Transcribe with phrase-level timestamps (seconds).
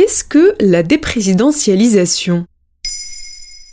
[0.00, 2.46] Qu'est-ce que la déprésidentialisation?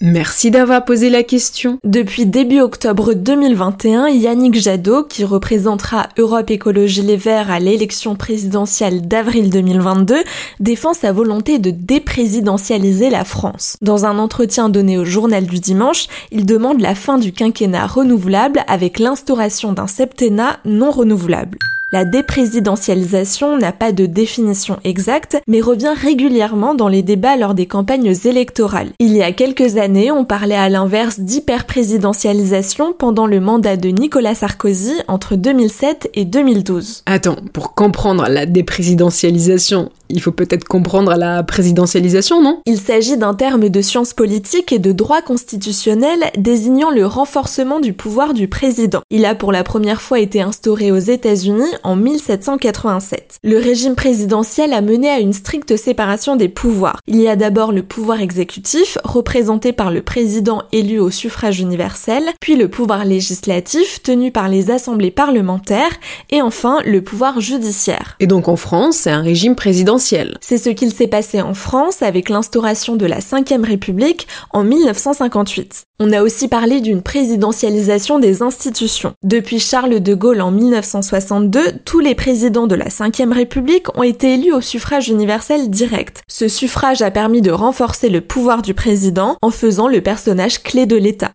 [0.00, 1.80] Merci d'avoir posé la question.
[1.82, 9.08] Depuis début octobre 2021, Yannick Jadot, qui représentera Europe Écologie Les Verts à l'élection présidentielle
[9.08, 10.14] d'avril 2022,
[10.60, 13.76] défend sa volonté de déprésidentialiser la France.
[13.82, 18.62] Dans un entretien donné au journal du dimanche, il demande la fin du quinquennat renouvelable
[18.68, 21.58] avec l'instauration d'un septennat non renouvelable.
[21.94, 27.66] La déprésidentialisation n'a pas de définition exacte, mais revient régulièrement dans les débats lors des
[27.66, 28.92] campagnes électorales.
[28.98, 34.34] Il y a quelques années, on parlait à l'inverse d'hyperprésidentialisation pendant le mandat de Nicolas
[34.34, 37.02] Sarkozy entre 2007 et 2012.
[37.04, 42.60] Attends, pour comprendre la déprésidentialisation, il faut peut-être comprendre la présidentialisation, non?
[42.64, 47.92] Il s'agit d'un terme de science politique et de droit constitutionnel désignant le renforcement du
[47.92, 49.00] pouvoir du président.
[49.10, 53.38] Il a pour la première fois été instauré aux États-Unis en 1787.
[53.42, 57.00] Le régime présidentiel a mené à une stricte séparation des pouvoirs.
[57.06, 62.24] Il y a d'abord le pouvoir exécutif, représenté par le président élu au suffrage universel,
[62.40, 65.98] puis le pouvoir législatif, tenu par les assemblées parlementaires,
[66.30, 68.16] et enfin le pouvoir judiciaire.
[68.20, 69.92] Et donc en France, c'est un régime présidentiel
[70.40, 75.84] c'est ce qu'il s'est passé en France avec l'instauration de la Ve République en 1958.
[75.98, 79.14] On a aussi parlé d'une présidentialisation des institutions.
[79.22, 84.34] Depuis Charles de Gaulle en 1962, tous les présidents de la Ve République ont été
[84.34, 86.22] élus au suffrage universel direct.
[86.28, 90.86] Ce suffrage a permis de renforcer le pouvoir du président en faisant le personnage clé
[90.86, 91.32] de l'État.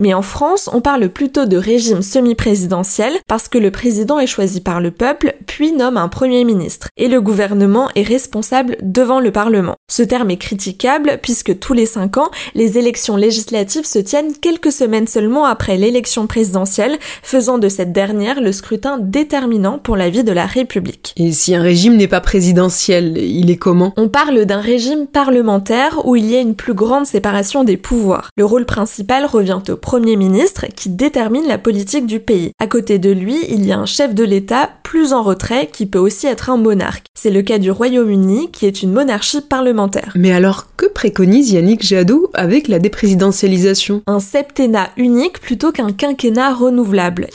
[0.00, 4.62] Mais en France, on parle plutôt de régime semi-présidentiel parce que le président est choisi
[4.62, 9.30] par le peuple, puis nomme un premier ministre, et le gouvernement est responsable devant le
[9.30, 9.76] Parlement.
[9.90, 14.72] Ce terme est critiquable puisque tous les cinq ans, les élections législatives se tiennent quelques
[14.72, 20.24] semaines seulement après l'élection présidentielle, faisant de cette dernière le scrutin déterminant pour la vie
[20.24, 21.12] de la République.
[21.18, 23.92] Et si un régime n'est pas présidentiel, il est comment?
[23.98, 28.30] On parle d'un régime parlementaire où il y a une plus grande séparation des pouvoirs.
[28.38, 32.52] Le rôle principal revient au Premier ministre qui détermine la politique du pays.
[32.60, 35.84] À côté de lui, il y a un chef de l'État plus en retrait qui
[35.84, 37.06] peut aussi être un monarque.
[37.18, 40.12] C'est le cas du Royaume-Uni qui est une monarchie parlementaire.
[40.14, 46.54] Mais alors que préconise Yannick Jadot avec la déprésidentialisation Un septennat unique plutôt qu'un quinquennat
[46.54, 47.26] renouvelable.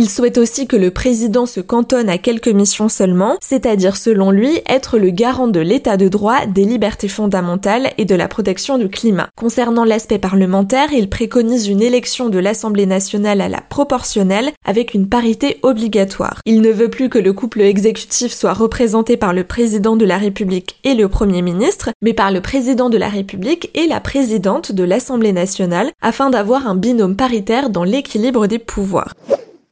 [0.00, 4.62] Il souhaite aussi que le président se cantonne à quelques missions seulement, c'est-à-dire selon lui
[4.66, 8.88] être le garant de l'état de droit, des libertés fondamentales et de la protection du
[8.88, 9.28] climat.
[9.36, 15.06] Concernant l'aspect parlementaire, il préconise une élection de l'Assemblée nationale à la proportionnelle avec une
[15.06, 16.40] parité obligatoire.
[16.46, 20.16] Il ne veut plus que le couple exécutif soit représenté par le président de la
[20.16, 24.72] République et le Premier ministre, mais par le président de la République et la présidente
[24.72, 29.12] de l'Assemblée nationale afin d'avoir un binôme paritaire dans l'équilibre des pouvoirs.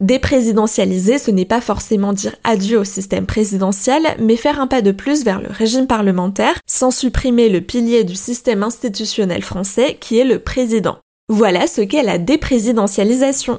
[0.00, 4.92] Déprésidentialiser, ce n'est pas forcément dire adieu au système présidentiel, mais faire un pas de
[4.92, 10.24] plus vers le régime parlementaire, sans supprimer le pilier du système institutionnel français qui est
[10.24, 10.98] le président.
[11.28, 13.58] Voilà ce qu'est la déprésidentialisation.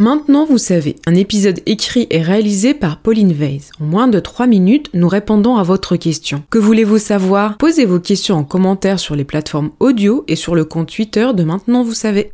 [0.00, 3.70] Maintenant, vous savez, un épisode écrit et réalisé par Pauline Weiss.
[3.80, 6.42] En moins de 3 minutes, nous répondons à votre question.
[6.50, 7.56] Que voulez-vous savoir?
[7.56, 11.44] Posez vos questions en commentaire sur les plateformes audio et sur le compte Twitter de
[11.44, 12.32] Maintenant, vous savez.